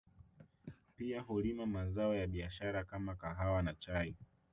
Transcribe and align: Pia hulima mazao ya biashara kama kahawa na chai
Pia 0.97 1.21
hulima 1.21 1.65
mazao 1.65 2.15
ya 2.15 2.27
biashara 2.27 2.83
kama 2.83 3.15
kahawa 3.15 3.61
na 3.61 3.73
chai 3.73 4.15